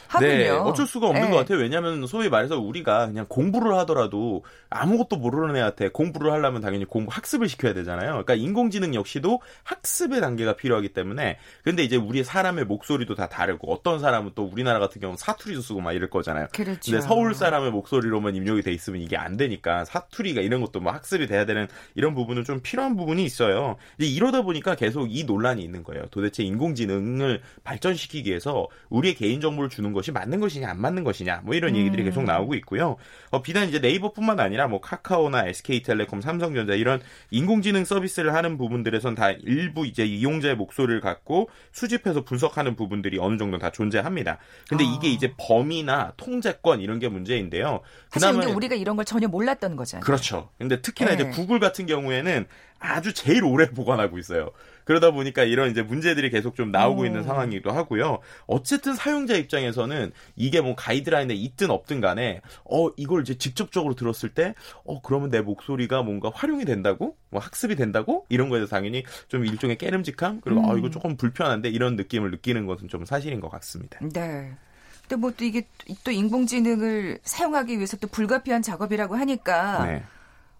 [0.08, 0.30] 하군요.
[0.30, 1.30] 네, 어쩔 수가 없는 네.
[1.30, 1.58] 것 같아요.
[1.58, 7.48] 왜냐하면 소위 말해서 우리가 그냥 공부를 하더라도 아무것도 모르는 애한테 공부를 하려면 당연히 공부 학습을
[7.48, 8.10] 시켜야 되잖아요.
[8.10, 13.98] 그러니까 인공지능 역시도 학습의 단계가 필요하기 때문에 근데 이제 우리 사람의 목소리도 다 다르고 어떤
[13.98, 16.48] 사람은 또 우리나라 같은 경우는 사투리도 쓰고 막 이럴 거잖아요.
[16.52, 16.92] 그렇죠.
[16.92, 21.26] 근데 서울 사람의 목소리로만 입력이 돼 있으면 이게 안 되니까 사투리가 이런 것도 뭐 학습이
[21.26, 23.76] 돼야 되는 이런 부분은 좀 필요한 부분이 있어요.
[23.98, 26.04] 이제 이러다 보니까 계속 이 논란이 있는 거예요.
[26.10, 31.54] 도대체 인공지능을 발전시키기 위해서 우리의 개인 정보를 주는 것이 맞는 것이냐 안 맞는 것이냐 뭐
[31.54, 32.04] 이런 얘기들이 음.
[32.04, 32.96] 계속 나오고 있고요.
[33.30, 39.32] 어, 비단 이제 네이버뿐만 아니라 뭐 카카오나 SK텔레콤, 삼성전자 이런 인공지능 서비스를 하는 부분들에선 다
[39.32, 44.38] 일부 이제 이용자의 목소리를 갖고 수집해서 분석하는 부분들이 어느 정도 다 존재합니다.
[44.68, 44.86] 근데 어.
[44.86, 47.80] 이게 이제 범위나 통제권 이런 게 문제인데요.
[48.10, 50.04] 사실 근데 우리가 이런 걸 전혀 몰랐던 거잖아요.
[50.04, 50.50] 그렇죠.
[50.58, 51.14] 근데 특히나 네.
[51.14, 52.46] 이제 구글 같은 경우에는
[52.78, 54.50] 아주 제일 오래 보관하고 있어요.
[54.86, 57.06] 그러다 보니까 이런 이제 문제들이 계속 좀 나오고 오.
[57.06, 58.20] 있는 상황이기도 하고요.
[58.46, 64.54] 어쨌든 사용자 입장에서는 이게 뭐 가이드라인에 있든 없든 간에 어 이걸 이제 직접적으로 들었을 때
[64.84, 69.44] 어 그러면 내 목소리가 뭔가 활용이 된다고 뭐 학습이 된다고 이런 거에 대해서 당연히 좀
[69.44, 70.70] 일종의 깨름직함 그리고 음.
[70.70, 73.98] 아 이거 조금 불편한데 이런 느낌을 느끼는 것은 좀 사실인 것 같습니다.
[74.12, 74.54] 네.
[75.02, 75.62] 근데 뭐 또 이게
[76.04, 80.02] 또 인공지능을 사용하기 위해서 또 불가피한 작업이라고 하니까 네.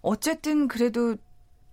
[0.03, 1.17] 어쨌든 그래도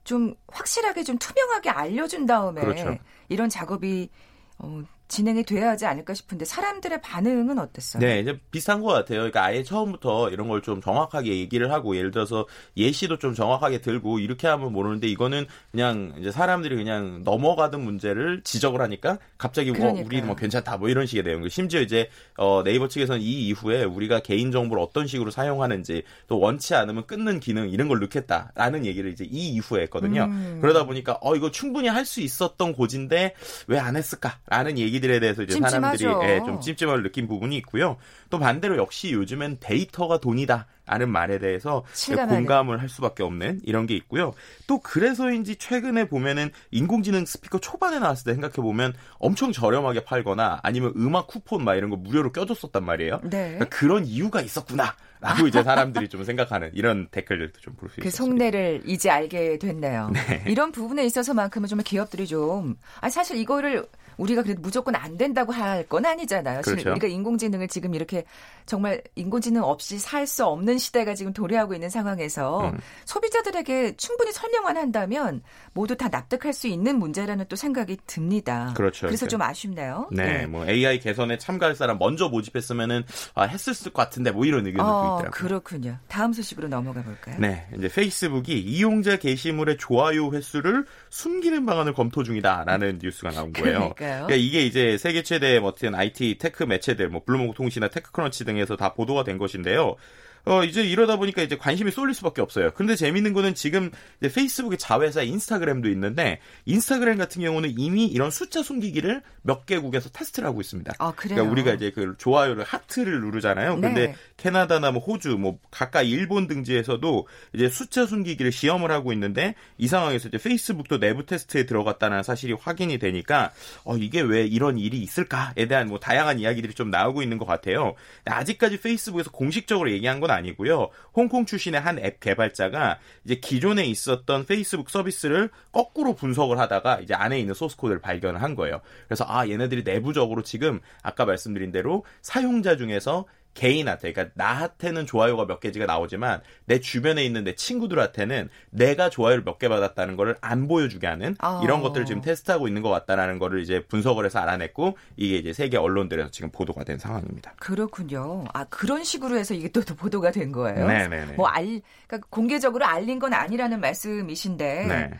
[0.04, 2.98] 좀 확실하게 좀 투명하게 알려준 다음에 그렇죠.
[3.30, 4.10] 이런 작업이
[4.58, 8.02] 어, 진행이 돼야 하지 않을까 싶은데 사람들의 반응은 어땠어요?
[8.02, 9.19] 네, 이제 비슷한 것 같아요.
[9.19, 12.45] 그러니까 아예 처음부터 이런 걸 좀 정확하게 얘기를 하고 예를 들어서
[12.78, 18.80] 예시도 좀 정확하게 들고 이렇게 하면 모르는데 이거는 그냥 이제 사람들이 그냥 넘어가던 문제를 지적을
[18.82, 21.47] 하니까 갑자기 뭐 우리 뭐 괜찮다 뭐 이런 식의 내용.
[21.49, 26.76] 심지어 이제 어, 네이버 측에서는 이 이후에 우리가 개인 정보를 어떤 식으로 사용하는지 또 원치
[26.76, 30.23] 않으면 끊는 기능 이런 걸 넣겠다라는 얘기를 이제 이 이후에 했거든요.
[30.26, 30.60] 음.
[30.62, 33.34] 그러다 보니까 어 이거 충분히 할 수 있었던 고지인데
[33.67, 35.98] 왜 안 했을까라는 얘기 얘기들에 대해서 이제 찜찜하죠.
[35.98, 37.98] 사람들이 예, 좀 찜찜함을 느낀 부분이 있고요.
[38.30, 40.68] 또 반대로 역시 요즘엔 데이터가 돈이다.
[40.86, 41.86] 라는 말에 대해서
[42.28, 44.34] 공감을 할 수밖에 없는 이런 게 있고요.
[44.68, 50.92] 또 그래서인지 최근에 보면은 인공지능 스피커 초반에 나왔을 때 생각해 보면 엄청 저렴하게 팔거나 아니면
[50.98, 53.22] 음악 쿠폰 막 이런 거 무료로 껴줬었단 말이에요.
[53.24, 53.54] 네.
[53.54, 54.94] 그러니까 그런 이유가 있었구나.
[55.22, 58.04] 라고 이제 사람들이 좀 생각하는 이런 댓글들도 좀 볼 수 있어요.
[58.04, 60.10] 그 속내를 이제 알게 됐네요.
[60.12, 60.44] 네.
[60.48, 65.84] 이런 부분에 있어서만큼은 좀 기업들이 좀, 아, 사실 이거를 우리가 그래도 무조건 안 된다고 할
[65.89, 66.62] 건 아니잖아요.
[66.62, 66.91] 그렇죠.
[66.91, 68.23] 우리가 인공지능을 지금 이렇게
[68.65, 72.80] 정말 인공지능 없이 살 수 없는 시대가 지금 도래하고 있는 상황에서 음.
[73.06, 75.41] 소비자들에게 충분히 설명만 한다면
[75.73, 78.73] 모두 다 납득할 수 있는 문제라는 또 생각이 듭니다.
[78.76, 79.08] 그렇죠.
[79.08, 80.08] 그래서 좀 아쉽네요.
[80.12, 80.45] 네, 네.
[80.45, 83.04] 뭐 AI 개선에 참가할 사람 먼저 모집했으면은
[83.36, 85.32] 아, 했을 것 같은데 뭐 이런 의견도 어, 있더라고요.
[85.32, 85.97] 그렇군요.
[86.08, 87.36] 다음 소식으로 넘어가 볼까요?
[87.39, 93.93] 네, 이제 페이스북이 이용자 게시물의 좋아요 횟수를 숨기는 방안을 검토 중이다라는 뉴스가 나온 거예요.
[93.95, 94.26] 그러니까 요.
[94.28, 98.94] 그러니까 이게 이제 세계 최대 어떤 IT tech 매체들, 뭐 블룸버그 통신이나 테크크런치 등에서 다
[98.94, 99.96] 보도가 된 것인데요.
[100.45, 102.71] 어, 이제 이러다 보니까 이제 관심이 쏠릴 수밖에 없어요.
[102.71, 108.62] 근데 재밌는 거는 지금 이제 페이스북의 자회사 인스타그램도 있는데 인스타그램 같은 경우는 이미 이런 숫자
[108.62, 110.93] 숨기기를 몇 개국에서 테스트를 하고 있습니다.
[110.99, 111.36] 아, 그래요?
[111.36, 113.75] 그러니까 우리가 이제 그 좋아요를 하트를 누르잖아요.
[113.75, 113.82] 네.
[113.82, 119.88] 근데 캐나다나 뭐 호주, 뭐 가까이 일본 등지에서도 이제 숫자 숨기기를 시험을 하고 있는데 이
[119.88, 123.51] 상황에서 이제 페이스북도 내부 테스트에 들어갔다는 사실이 확인이 되니까
[123.86, 127.95] 어, 이게 왜 이런 일이 있을까에 대한 뭐 다양한 이야기들이 좀 나오고 있는 것 같아요.
[128.25, 130.89] 아직까지 페이스북에서 공식적으로 얘기한 건 아니고요.
[131.13, 137.39] 홍콩 출신의 한 앱 개발자가 이제 기존에 있었던 페이스북 서비스를 거꾸로 분석을 하다가 이제 안에
[137.39, 138.82] 있는 소스 코드를 발견을 한 거예요.
[139.08, 145.60] 그래서 아 얘네들이 내부적으로 지금 아까 말씀드린 대로 사용자 중에서 개인한테, 그러니까 나한테는 좋아요가 몇
[145.60, 151.08] 개지가 나오지만 내 주변에 있는 내 친구들한테는 내가 좋아요를 몇 개 받았다는 거를 안 보여주게
[151.08, 151.62] 하는 아.
[151.63, 155.78] 이런 것들을 지금 테스트하고 있는 것 같다라는 거를 이제 분석을 해서 알아냈고 이게 이제 세계
[155.78, 157.54] 언론들에서 지금 보도가 된 상황입니다.
[157.60, 158.46] 그렇군요.
[158.54, 160.88] 아 그런 식으로 해서 이게 또, 또 보도가 된 거예요.
[160.88, 161.34] 네네네.
[161.34, 165.12] 뭐 알, 그러니까 공개적으로 알린 건 아니라는 말씀이신데 네.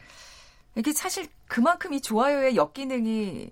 [0.76, 3.50] 이게 사실 그만큼 이 좋아요의 역기능이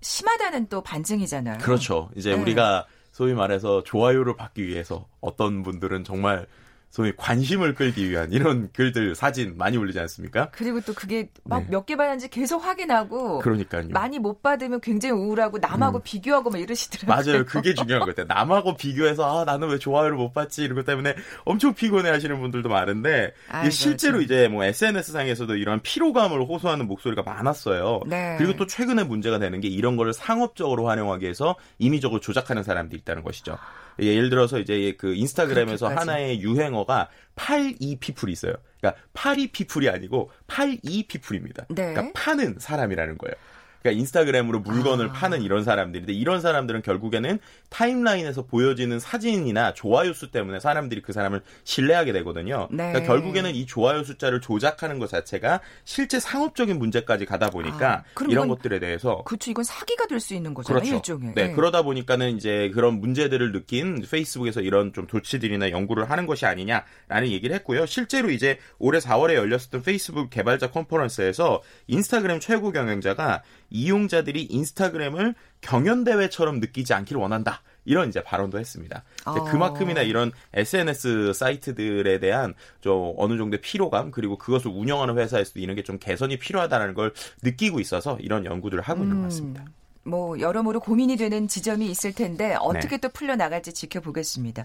[0.00, 1.58] 심하다는 또 반증이잖아요.
[1.58, 2.10] 그렇죠.
[2.16, 2.40] 이제 네.
[2.40, 6.46] 우리가 소위 말해서 좋아요를 받기 위해서 어떤 분들은 정말
[6.92, 10.50] 소위 관심을 끌기 위한 이런 글들, 사진 많이 올리지 않습니까?
[10.52, 11.68] 그리고 또 그게 막 네.
[11.70, 13.88] 몇개 받았는지 계속 확인하고 그러니까요.
[13.88, 16.02] 많이 못 받으면 굉장히 우울하고 남하고 음.
[16.04, 17.32] 비교하고 막 이러시더라고요.
[17.32, 17.46] 맞아요.
[17.46, 18.26] 그게 중요한 것 같아요.
[18.26, 21.14] 남하고 비교해서 아 나는 왜 좋아요를 못 받지 이런 것 때문에
[21.46, 24.22] 엄청 피곤해 하시는 분들도 많은데 아이고, 실제로 참.
[24.22, 28.00] 이제 뭐 SNS 상에서도 이런 피로감을 호소하는 목소리가 많았어요.
[28.06, 28.34] 네.
[28.36, 33.22] 그리고 또 최근에 문제가 되는 게 이런 거를 상업적으로 활용하기 위해서 임의적으로 조작하는 사람들이 있다는
[33.22, 33.56] 것이죠.
[33.98, 36.10] 예를 들어서 이제 그 인스타그램에서 그렇게까지.
[36.10, 38.54] 하나의 유행어가 82 피플이 있어요.
[38.80, 41.66] 그러니까 82 피플이 아니고 82 피플입니다.
[41.68, 41.92] 네.
[41.92, 43.34] 그러니까 파는 사람이라는 거예요.
[43.82, 45.12] 그러니까 인스타그램으로 물건을 아.
[45.12, 51.42] 파는 이런 사람들인데 이런 사람들은 결국에는 타임라인에서 보여지는 사진이나 좋아요 수 때문에 사람들이 그 사람을
[51.64, 52.68] 신뢰하게 되거든요.
[52.70, 52.88] 네.
[52.92, 58.46] 그러니까 결국에는 이 좋아요 숫자를 조작하는 것 자체가 실제 상업적인 문제까지 가다 보니까 아, 이런
[58.46, 59.50] 이건- 것들에 대해서 그렇죠.
[59.50, 60.80] 이건 사기가 될 수 있는 거잖아요.
[60.82, 60.96] 그렇죠.
[61.14, 61.34] 일종의.
[61.34, 61.52] 네, 예.
[61.52, 67.56] 그러다 보니까는 이제 그런 문제들을 느낀 페이스북에서 이런 좀 조치들이나 연구를 하는 것이 아니냐라는 얘기를
[67.56, 67.86] 했고요.
[67.86, 76.94] 실제로 이제 올해 4월에 열렸었던 페이스북 개발자 컨퍼런스에서 인스타그램 최고 경영자가 이용자들이 인스타그램을 경연대회처럼 느끼지
[76.94, 77.62] 않기를 원한다.
[77.84, 79.02] 이런 이제 발언도 했습니다.
[79.22, 79.44] 이제 어.
[79.44, 85.82] 그만큼이나 이런 SNS 사이트들에 대한 좀 어느 정도의 피로감 그리고 그것을 운영하는 회사에서도 이런 게
[85.82, 89.64] 좀 개선이 필요하다는 걸 느끼고 있어서 이런 연구들을 하고 있는 것 같습니다.
[90.04, 92.98] 뭐 여러모로 고민이 되는 지점이 있을 텐데 어떻게 네.
[92.98, 94.64] 또 풀려 나갈지 지켜보겠습니다.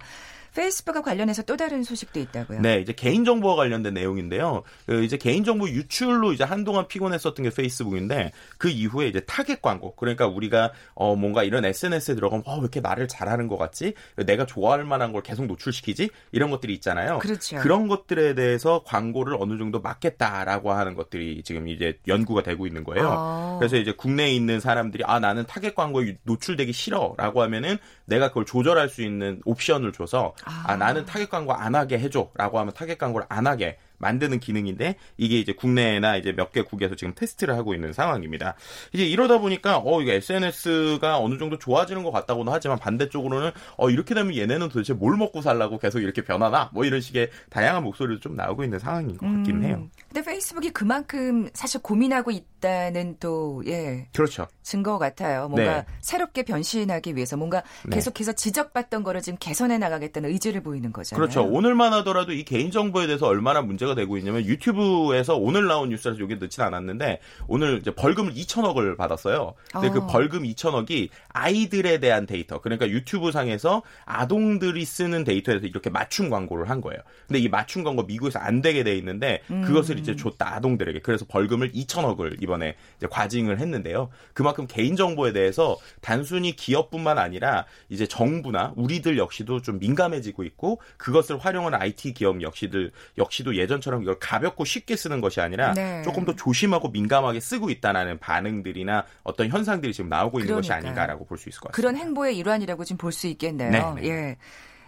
[0.57, 2.61] 페이스북과 관련해서 또 다른 소식도 있다고요.
[2.61, 4.63] 네, 이제 개인 정보와 관련된 내용인데요.
[4.87, 9.95] 그 이제 개인 정보 유출로 이제 한동안 피곤했었던 게 페이스북인데 그 이후에 이제 타겟 광고.
[9.95, 13.93] 그러니까 우리가 어 뭔가 이런 SNS에 들어가면 어, 왜 이렇게 나를 잘 아는 것 같지?
[14.25, 16.09] 내가 좋아할 만한 걸 계속 노출시키지?
[16.31, 17.19] 이런 것들이 있잖아요.
[17.19, 17.59] 그렇죠.
[17.63, 23.09] 런 것들에 대해서 광고를 어느 정도 막겠다라고 하는 것들이 지금 이제 연구가 되고 있는 거예요.
[23.11, 23.57] 아.
[23.59, 28.89] 그래서 이제 국내에 있는 사람들이 아 나는 타겟 광고에 노출되기 싫어라고 하면은 내가 그걸 조절할
[28.89, 30.63] 수 있는 옵션을 줘서 아.
[30.71, 35.39] 아, 나는 타겟 광고 안 하게 해줘라고 하면 타겟 광고를 안 하게 만드는 기능인데 이게
[35.39, 38.55] 이제 국내나 이제 몇 개국에서 지금 테스트를 하고 있는 상황입니다.
[38.93, 44.13] 이제 이러다 보니까 어 이거 SNS가 어느 정도 좋아지는 것 같다고는 하지만 반대쪽으로는 어 이렇게
[44.13, 48.35] 되면 얘네는 도대체 뭘 먹고 살라고 계속 이렇게 변하나 뭐 이런 식의 다양한 목소리도 좀
[48.35, 49.75] 나오고 있는 상황인 것 같기는 해요.
[49.79, 49.89] 음.
[50.07, 54.07] 근데 페이스북이 그만큼 사실 고민하고 있다는 또 예.
[54.13, 54.47] 그렇죠.
[54.61, 55.47] 증거 같아요.
[55.47, 55.85] 뭔가 네.
[56.01, 57.95] 새롭게 변신하기 위해서 뭔가 네.
[57.95, 61.19] 계속해서 지적받던 거를 지금 개선해 나가겠다는 의지를 보이는 거잖아요.
[61.19, 61.43] 그렇죠.
[61.43, 66.19] 오늘만 하더라도 이 개인 정보에 대해서 얼마나 문제 가 되고 있냐면 유튜브에서 오늘 나온 뉴스라서
[66.19, 69.53] 여기 넣진 않았는데 오늘 이제 벌금을 2천억을 받았어요.
[69.71, 69.91] 근데 어.
[69.91, 72.59] 그 벌금 2천억이 아이들에 대한 데이터.
[72.59, 76.99] 그러니까 유튜브 상에서 아동들이 쓰는 데이터에서 이렇게 맞춤 광고를 한 거예요.
[77.27, 80.99] 근데 이 맞춤 광고 미국에서 안 되게 돼 있는데 그것을 이제 줬다 아동들에게.
[80.99, 82.75] 그래서 벌금을 2천억을 이번에
[83.09, 84.09] 과징을 했는데요.
[84.33, 91.37] 그만큼 개인 정보에 대해서 단순히 기업뿐만 아니라 이제 정부나 우리들 역시도 좀 민감해지고 있고 그것을
[91.37, 96.01] 활용하는 IT 기업 역시들 역시도 예전 처럼 이걸 가볍고 쉽게 쓰는 것이 아니라 네.
[96.03, 100.89] 조금 더 조심하고 민감하게 쓰고 있다라는 반응들이나 어떤 현상들이 지금 나오고 있는 것이 그러니까요.
[100.91, 101.75] 아닌가라고 볼 수 있을 것 같습니다.
[101.75, 103.93] 그런 행보의 일환이라고 지금 볼 수 있겠네요.
[103.95, 104.07] 네, 네.
[104.09, 104.37] 예.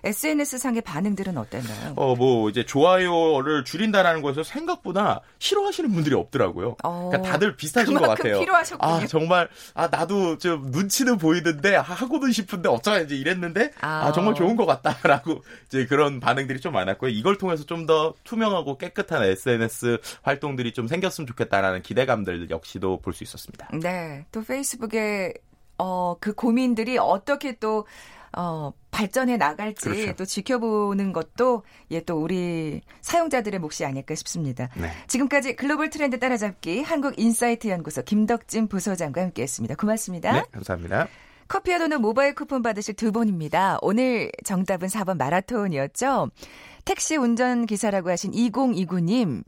[0.04, 1.94] SNS 상의 반응들은 어땠나요?
[1.96, 6.78] 어, 뭐, 이제 좋아요를 줄인다라는 것에서 생각보다 싫어하시는 분들이 없더라고요.
[6.84, 8.40] 어, 그러니까 다들 비슷하신 것 같아요.
[8.40, 8.94] 필요하셨군요.
[8.94, 14.12] 아, 정말, 아, 나도 좀 눈치는 보이는데, 아, 하고는 싶은데 어쩌지 이랬는데, 아, 아.
[14.12, 17.10] 정말 좋은 것 같다라고, 이제 그런 반응들이 좀 많았고요.
[17.12, 23.24] 이걸 통해서 좀 더 투명하고 깨끗한 SNS 활동들이 좀 생겼으면 좋겠다라는 기대감들 역시도 볼 수
[23.24, 23.70] 있었습니다.
[23.82, 24.26] 네.
[24.32, 25.34] 또 페이스북의
[25.80, 27.88] 어, 그 고민들이 어떻게 또
[28.38, 30.14] 어, 발전해 나갈지 그렇죠.
[30.14, 34.70] 또 지켜보는 것도 예, 또 우리 사용자들의 몫이 아닐까 싶습니다.
[34.76, 34.92] 네.
[35.08, 39.76] 지금까지 글로벌 트렌드 따라잡기 한국인사이트 연구소 김덕진 부소장과 함께했습니다.
[39.76, 40.32] 고맙습니다.
[40.34, 41.08] 네, 감사합니다.
[41.48, 43.80] 커피와 도넛 모바일 쿠폰 받으실 두 분입니다.
[43.82, 46.30] 오늘 정답은 4번 마라톤이었죠.
[46.86, 49.44] 택시 운전기사라고 하신 2029님.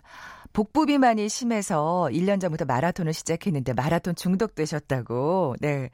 [0.54, 5.56] 복부 비만이 심해서 1년 전부터 마라톤을 시작했는데 마라톤 중독되셨다고.
[5.62, 5.90] 네.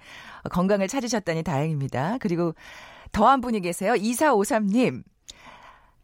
[0.52, 2.18] 건강을 찾으셨다니 다행입니다.
[2.20, 2.54] 그리고
[3.12, 3.94] 더 한 분이 계세요.
[3.94, 5.04] 2453님.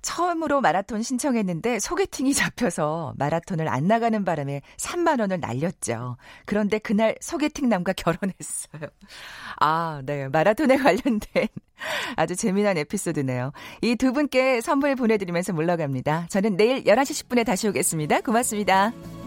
[0.03, 6.17] 처음으로 마라톤 신청했는데 소개팅이 잡혀서 마라톤을 안 나가는 바람에 3만 원을 날렸죠.
[6.45, 8.89] 그런데 그날 소개팅 남과 결혼했어요.
[9.59, 10.27] 아, 네.
[10.29, 11.47] 마라톤에 관련된
[12.15, 13.51] 아주 재미난 에피소드네요.
[13.81, 16.27] 이 두 분께 선물 보내드리면서 물러갑니다.
[16.29, 18.21] 저는 내일 11시 10분에 다시 오겠습니다.
[18.21, 19.22] 고맙습니다.